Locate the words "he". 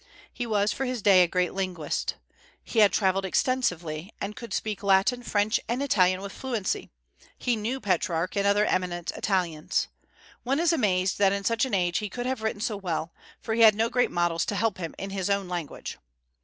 0.33-0.47, 2.63-2.79, 7.37-7.55, 11.99-12.09, 13.53-13.61